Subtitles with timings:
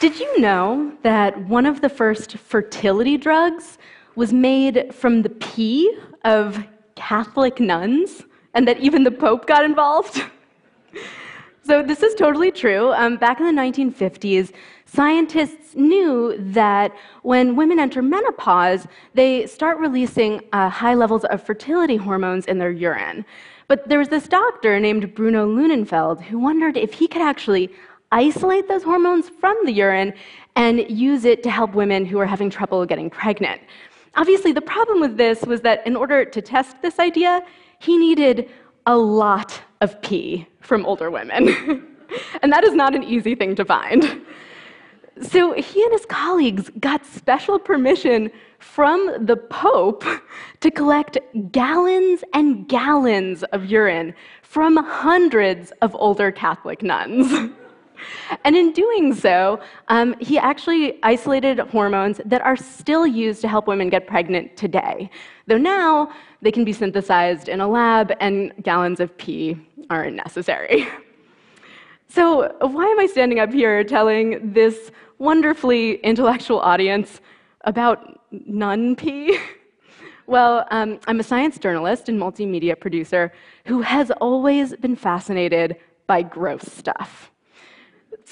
[0.00, 3.76] Did you know that one of the first fertility drugs
[4.16, 5.94] was made from the pee
[6.24, 8.22] of Catholic nuns,
[8.54, 10.22] and that even the Pope got involved?
[11.62, 12.94] so, this is totally true.
[12.94, 14.52] Um, back in the 1950s,
[14.86, 21.96] scientists knew that when women enter menopause, they start releasing uh, high levels of fertility
[21.96, 23.22] hormones in their urine.
[23.68, 27.70] But there was this doctor named Bruno Lunenfeld who wondered if he could actually
[28.12, 30.12] isolate those hormones from the urine
[30.56, 33.60] and use it to help women who are having trouble getting pregnant.
[34.16, 37.42] Obviously, the problem with this was that in order to test this idea,
[37.78, 38.50] he needed
[38.86, 41.86] a lot of pee from older women.
[42.42, 44.22] and that is not an easy thing to find.
[45.22, 50.04] So he and his colleagues got special permission from the Pope
[50.60, 51.18] to collect
[51.52, 57.50] gallons and gallons of urine from hundreds of older Catholic nuns.
[58.44, 63.66] And in doing so, um, he actually isolated hormones that are still used to help
[63.66, 65.10] women get pregnant today.
[65.46, 69.56] Though now they can be synthesized in a lab and gallons of pee
[69.90, 70.86] aren't necessary.
[72.12, 77.20] So, why am I standing up here telling this wonderfully intellectual audience
[77.60, 79.38] about nun pee?
[80.26, 83.32] Well, um, I'm a science journalist and multimedia producer
[83.64, 85.76] who has always been fascinated
[86.06, 87.32] by gross stuff.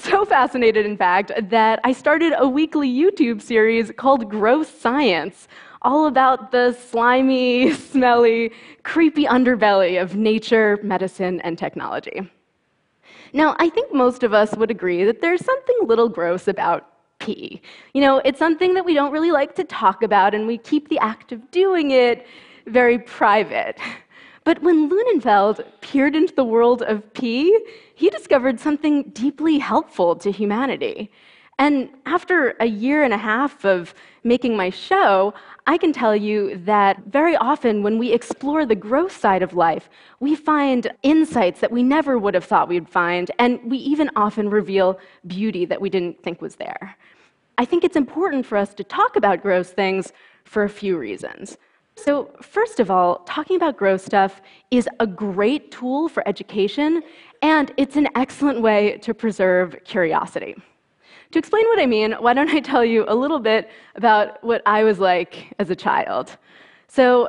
[0.00, 5.46] So fascinated, in fact, that I started a weekly YouTube series called Gross Science,
[5.82, 8.50] all about the slimy, smelly,
[8.82, 12.28] creepy underbelly of nature, medicine, and technology.
[13.32, 16.88] Now, I think most of us would agree that there's something a little gross about
[17.20, 17.62] pee.
[17.92, 20.88] You know, it's something that we don't really like to talk about, and we keep
[20.88, 22.26] the act of doing it
[22.66, 23.78] very private.
[24.42, 27.56] But when Lunenfeld peered into the world of pee,
[27.94, 31.08] he discovered something deeply helpful to humanity.
[31.56, 33.94] And after a year and a half of
[34.24, 35.34] making my show,
[35.68, 39.88] I can tell you that very often when we explore the growth side of life,
[40.18, 44.50] we find insights that we never would have thought we'd find, and we even often
[44.50, 46.96] reveal beauty that we didn't think was there.
[47.56, 50.12] I think it's important for us to talk about gross things
[50.44, 51.56] for a few reasons.
[51.96, 57.02] So, first of all, talking about gross stuff is a great tool for education,
[57.40, 60.56] and it's an excellent way to preserve curiosity.
[61.30, 64.60] To explain what I mean, why don't I tell you a little bit about what
[64.66, 66.36] I was like as a child?
[66.88, 67.28] So,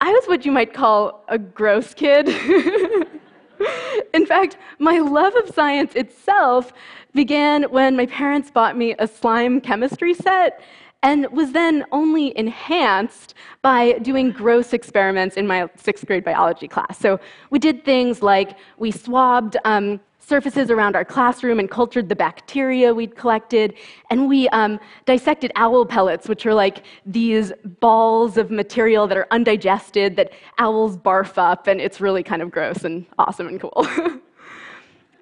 [0.00, 2.28] I was what you might call a gross kid.
[4.14, 6.72] In fact, my love of science itself
[7.14, 10.60] began when my parents bought me a slime chemistry set
[11.02, 16.98] and was then only enhanced by doing gross experiments in my sixth grade biology class.
[16.98, 17.18] So
[17.50, 22.94] we did things like we swabbed um, surfaces around our classroom and cultured the bacteria
[22.94, 23.74] we'd collected,
[24.10, 29.26] and we um, dissected owl pellets, which are like these balls of material that are
[29.32, 33.86] undigested that owls barf up, and it's really kind of gross and awesome and cool.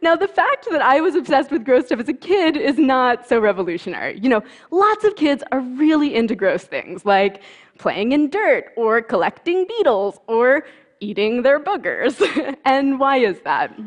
[0.02, 3.28] Now, the fact that I was obsessed with gross stuff as a kid is not
[3.28, 4.18] so revolutionary.
[4.18, 7.42] You know, lots of kids are really into gross things, like
[7.78, 10.64] playing in dirt, or collecting beetles, or
[11.00, 12.16] eating their boogers.
[12.64, 13.78] and why is that?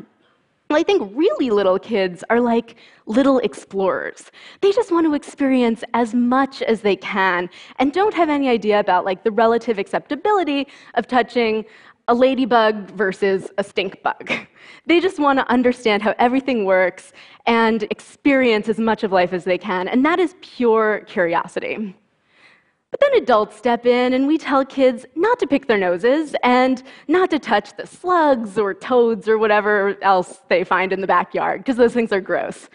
[0.70, 4.32] Well, I think really little kids are like little explorers.
[4.62, 8.80] They just want to experience as much as they can and don't have any idea
[8.80, 11.66] about like the relative acceptability of touching
[12.08, 14.32] a ladybug versus a stink bug.
[14.86, 17.14] They just want to understand how everything works
[17.46, 21.96] and experience as much of life as they can, and that is pure curiosity.
[22.92, 26.84] But then adults step in and we tell kids not to pick their noses and
[27.08, 31.62] not to touch the slugs or toads or whatever else they find in the backyard,
[31.62, 32.70] because those things are gross.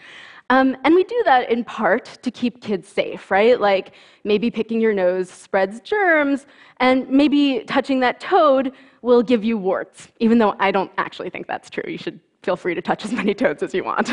[0.49, 3.59] Um, and we do that in part to keep kids safe, right?
[3.59, 3.93] Like
[4.23, 6.47] maybe picking your nose spreads germs,
[6.77, 11.47] and maybe touching that toad will give you warts, even though I don't actually think
[11.47, 11.83] that's true.
[11.87, 14.11] You should feel free to touch as many toads as you want.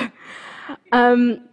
[0.92, 1.48] um,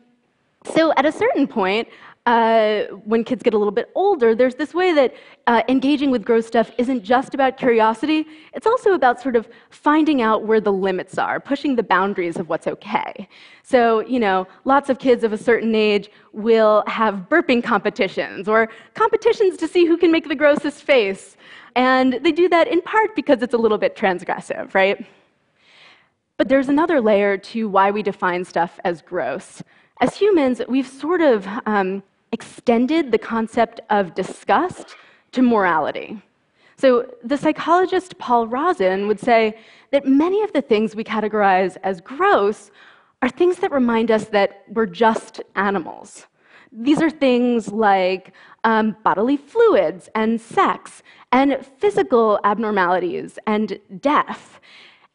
[0.66, 1.88] so at a certain point,
[2.26, 5.14] uh, when kids get a little bit older, there's this way that
[5.48, 10.22] uh, engaging with gross stuff isn't just about curiosity, it's also about sort of finding
[10.22, 13.28] out where the limits are, pushing the boundaries of what's okay.
[13.64, 18.70] So, you know, lots of kids of a certain age will have burping competitions or
[18.94, 21.36] competitions to see who can make the grossest face.
[21.76, 25.06] And they do that in part because it's a little bit transgressive, right?
[26.38, 29.62] But there's another layer to why we define stuff as gross.
[30.00, 32.02] As humans, we've sort of um,
[32.34, 34.96] extended the concept of disgust
[35.32, 36.22] to morality.
[36.76, 36.88] So,
[37.24, 39.58] the psychologist Paul Rozin would say
[39.92, 42.72] that many of the things we categorize as gross
[43.22, 46.26] are things that remind us that we're just animals.
[46.72, 48.34] These are things like
[48.64, 54.60] um, bodily fluids and sex and physical abnormalities and death.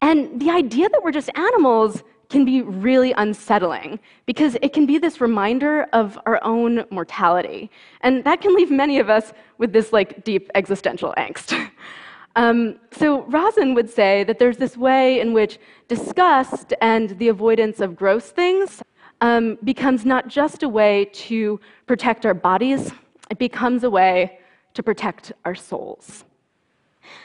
[0.00, 4.98] And the idea that we're just animals can be really unsettling because it can be
[4.98, 7.70] this reminder of our own mortality.
[8.02, 11.70] And that can leave many of us with this like deep existential angst.
[12.36, 15.58] um, so Rozin would say that there's this way in which
[15.88, 18.82] disgust and the avoidance of gross things
[19.20, 22.92] um, becomes not just a way to protect our bodies,
[23.30, 24.38] it becomes a way
[24.74, 26.24] to protect our souls.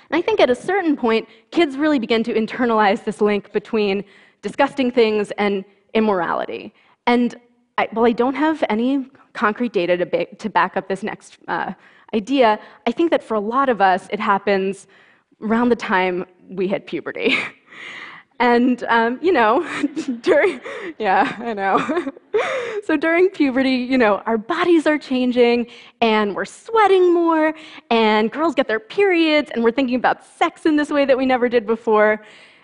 [0.09, 4.03] And I think at a certain point, kids really begin to internalize this link between
[4.44, 6.72] disgusting things and immorality.
[7.07, 7.36] And
[7.80, 11.40] I, while I don't have any concrete data to, ba- to back up this next
[11.48, 11.74] uh,
[12.13, 14.86] idea, I think that for a lot of us, it happens
[15.42, 17.36] around the time we hit puberty.
[18.40, 19.68] and, um, you know,
[20.22, 20.60] during,
[21.00, 22.12] yeah, I know.
[22.86, 25.68] so during puberty, you know, our bodies are changing
[26.01, 27.54] and we're sweating more,
[27.89, 31.25] and girls get their periods, and we're thinking about sex in this way that we
[31.25, 32.22] never did before.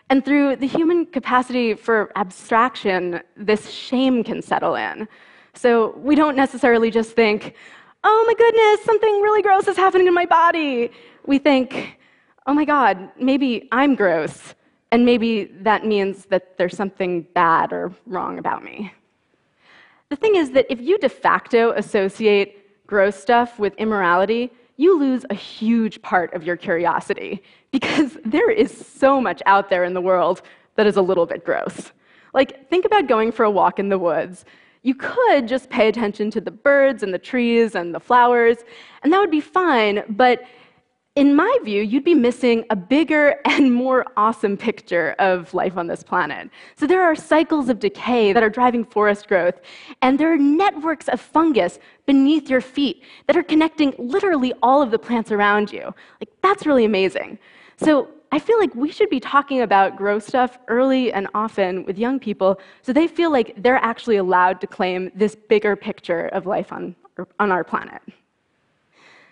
[0.10, 5.08] And through the human capacity for abstraction, this shame can settle in.
[5.54, 7.54] So we don't necessarily just think,
[8.04, 10.92] oh my goodness, something really gross is happening in my body.
[11.26, 12.00] We think,
[12.48, 14.56] oh my God, maybe I'm gross.
[14.92, 18.92] And maybe that means that there's something bad or wrong about me.
[20.10, 25.26] The thing is that if you de facto associate gross stuff with immorality, you lose
[25.30, 30.02] a huge part of your curiosity because there is so much out there in the
[30.02, 30.42] world
[30.76, 31.92] that is a little bit gross.
[32.34, 34.46] Like, think about going for a walk in the woods.
[34.84, 38.60] You could just pay attention to the birds and the trees and the flowers,
[39.04, 40.44] and that would be fine, but
[41.20, 45.86] in my view, you'd be missing a bigger and more awesome picture of life on
[45.86, 46.50] this planet.
[46.78, 49.56] So there are cycles of decay that are driving forest growth,
[50.02, 54.92] and there are networks of fungus beneath your feet that are connecting literally all of
[54.92, 55.94] the plants around you.
[56.22, 57.38] Like, that's really amazing.
[57.76, 61.98] So I feel like we should be talking about grow stuff early and often with
[61.98, 66.46] young people so they feel like they're actually allowed to claim this bigger picture of
[66.46, 66.96] life on,
[67.40, 68.02] on our planet.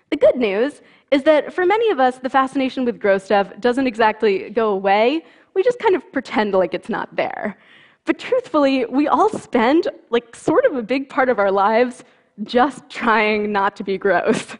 [0.09, 0.81] The good news
[1.11, 5.23] is that for many of us, the fascination with gross stuff doesn't exactly go away.
[5.53, 7.57] We just kind of pretend like it's not there.
[8.05, 12.03] But truthfully, we all spend like sort of a big part of our lives
[12.43, 14.55] just trying not to be gross.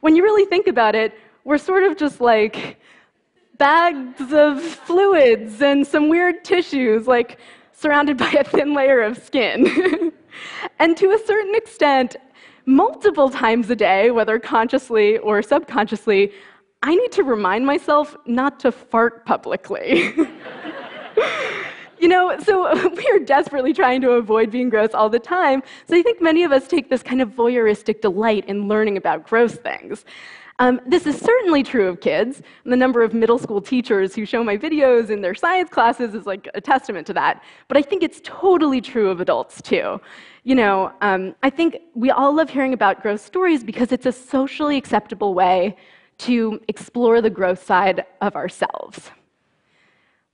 [0.00, 1.12] When you really think about it,
[1.44, 2.78] we're sort of just like
[3.56, 7.38] bags of fluids and some weird tissues, like
[7.72, 10.12] surrounded by a thin layer of skin.
[10.78, 12.16] and to a certain extent,
[12.68, 16.30] multiple times a day, whether consciously or subconsciously,
[16.82, 20.14] I need to remind myself not to fart publicly.
[21.98, 25.62] you know, so we are desperately trying to avoid being gross all the time.
[25.86, 29.26] So I think many of us take this kind of voyeuristic delight in learning about
[29.26, 30.04] gross things.
[30.60, 32.42] Um, this is certainly true of kids.
[32.64, 36.26] The number of middle school teachers who show my videos in their science classes is
[36.26, 37.44] like a testament to that.
[37.68, 40.00] But I think it's totally true of adults too
[40.48, 44.12] you know, um, I think we all love hearing about gross stories because it's a
[44.12, 45.76] socially acceptable way
[46.18, 49.10] to explore the gross side of ourselves.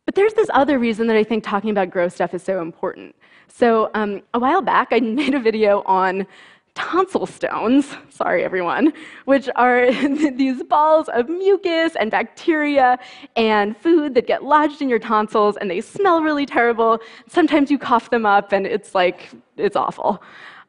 [0.04, 3.16] But there's this other reason that I think talking about gross stuff is so important.
[3.48, 6.28] So um, a while back, I made a video on
[6.74, 8.92] tonsil stones, sorry everyone,
[9.26, 9.90] which are
[10.32, 12.98] these balls of mucus and bacteria
[13.36, 16.98] and food that get lodged in your tonsils and they smell really terrible.
[17.28, 20.22] Sometimes you cough them up and it's like, it's awful.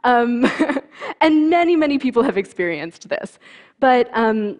[0.04, 0.50] Um,
[1.22, 3.40] and many, many people have experienced this.
[3.80, 4.60] But um,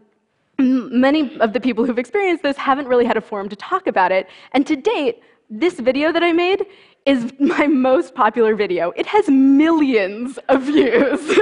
[0.58, 4.12] many of the people who've experienced this haven't really had a forum to talk about
[4.12, 4.28] it.
[4.54, 6.66] And to date, this video that I made
[7.06, 8.92] is my most popular video.
[8.96, 11.20] It has millions of views.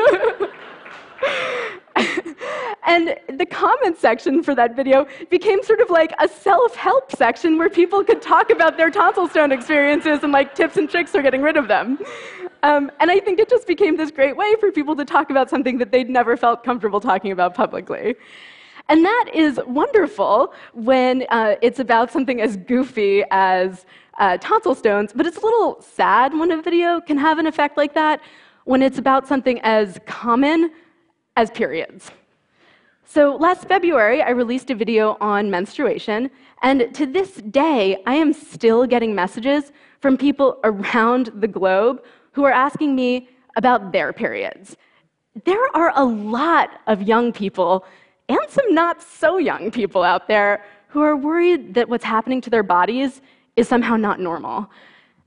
[2.86, 7.69] and the comment section for that video became sort of like a self-help section where
[7.69, 11.41] people could talk about their tonsil stone experiences and like tips and tricks for getting
[11.41, 11.98] rid of them.
[12.63, 15.50] Um, and I think it just became this great way for people to talk about
[15.50, 18.15] something that they'd never felt comfortable talking about publicly.
[18.89, 23.85] And that is wonderful when uh, it's about something as goofy as
[24.19, 27.77] uh, tonsil stones, but it's a little sad when a video can have an effect
[27.77, 28.21] like that
[28.65, 30.71] when it's about something as common
[31.35, 32.11] as periods.
[33.05, 38.33] So last February, I released a video on menstruation, and to this day, I am
[38.33, 44.77] still getting messages from people around the globe who are asking me about their periods.
[45.45, 47.85] There are a lot of young people
[48.30, 52.50] and some not so young people out there who are worried that what's happening to
[52.50, 53.22] their bodies
[53.56, 54.70] is somehow not normal.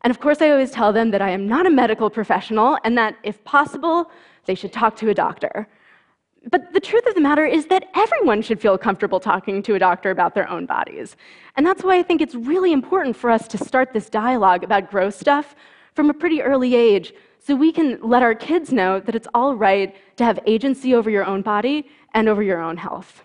[0.02, 2.96] And of course, I always tell them that I am not a medical professional and
[2.96, 4.10] that, if possible,
[4.46, 5.68] they should talk to a doctor.
[6.48, 9.78] But the truth of the matter is that everyone should feel comfortable talking to a
[9.80, 11.16] doctor about their own bodies.
[11.56, 14.88] And that's why I think it's really important for us to start this dialogue about
[14.88, 15.56] gross stuff
[15.94, 17.12] from a pretty early age
[17.46, 21.08] so we can let our kids know that it's all right to have agency over
[21.08, 23.22] your own body and over your own health.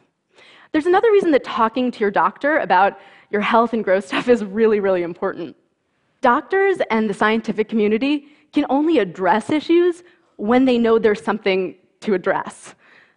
[0.71, 2.99] There's another reason that talking to your doctor about
[3.31, 5.55] your health and growth stuff is really, really important.
[6.21, 10.03] Doctors and the scientific community can only address issues
[10.35, 12.75] when they know there's something to address.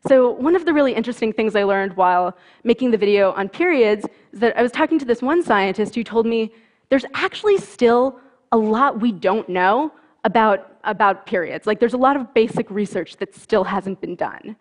[0.08, 4.06] So, one of the really interesting things I learned while making the video on periods
[4.32, 6.52] is that I was talking to this one scientist who told me
[6.88, 8.20] there's actually still
[8.52, 9.92] a lot we don't know
[10.24, 11.66] about, about periods.
[11.66, 14.56] Like, there's a lot of basic research that still hasn't been done.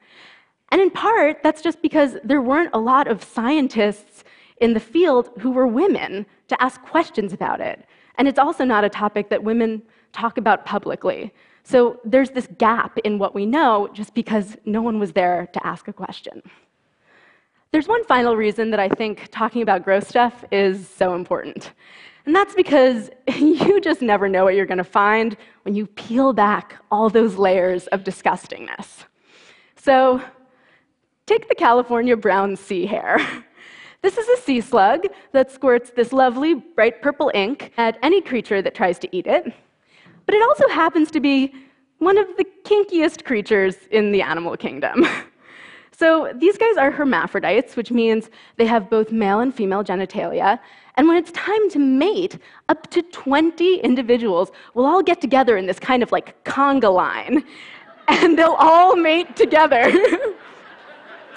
[0.71, 4.23] And in part, that's just because there weren't a lot of scientists
[4.57, 7.85] in the field who were women to ask questions about it.
[8.15, 11.33] And it's also not a topic that women talk about publicly.
[11.63, 15.65] So there's this gap in what we know just because no one was there to
[15.65, 16.41] ask a question.
[17.71, 21.73] There's one final reason that I think talking about gross stuff is so important.
[22.25, 26.33] And that's because you just never know what you're going to find when you peel
[26.33, 29.05] back all those layers of disgustingness.
[29.75, 30.21] So,
[31.25, 33.19] take the California brown sea hare.
[34.03, 38.61] This is a sea slug that squirts this lovely bright purple ink at any creature
[38.61, 39.53] that tries to eat it.
[40.25, 41.55] But it also happens to be
[41.99, 45.05] one of the kinkiest creatures in the animal kingdom.
[45.95, 50.59] so these guys are hermaphrodites, which means they have both male and female genitalia.
[50.95, 52.37] And when it's time to mate,
[52.69, 57.43] up to 20 individuals will all get together in this kind of like conga line,
[58.07, 59.91] and they'll all mate together.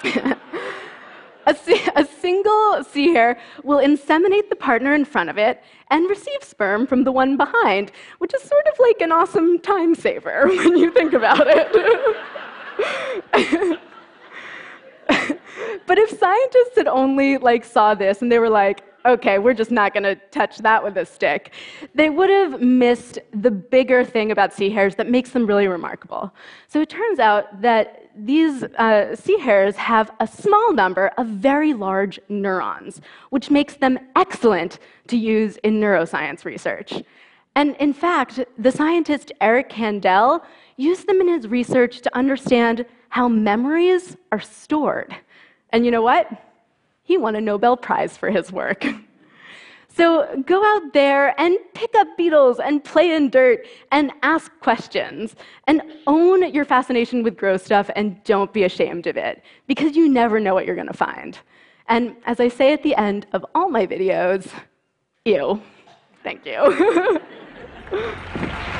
[1.47, 1.55] A,
[1.95, 6.85] a, single sea hare will inseminate the partner in front of it and receive sperm
[6.85, 10.91] from the one behind, which is sort of like an awesome time saver when you
[10.91, 13.79] think about it.
[15.87, 19.71] But if scientists had only like saw this and they were like, okay, we're just
[19.71, 21.53] not going to touch that with a stick,
[21.95, 26.33] they would have missed the bigger thing about sea hares that makes them really remarkable.
[26.67, 31.73] So it turns out that these uh, sea hares have a small number of very
[31.73, 37.01] large neurons, which makes them excellent to use in neuroscience research.
[37.55, 40.43] And in fact, the scientist Eric Kandel
[40.75, 45.15] used them in his research to understand how memories are stored.
[45.71, 46.29] And you know what?
[47.03, 48.85] He won a Nobel Prize for his work.
[49.97, 55.35] So go out there and pick up beetles and play in dirt and ask questions
[55.65, 60.07] and own your fascination with gross stuff and don't be ashamed of it because you
[60.07, 61.39] never know what you're going to find.
[61.87, 64.47] And as I say at the end of all my videos,
[65.25, 65.59] ew.
[66.21, 67.19] Thank you.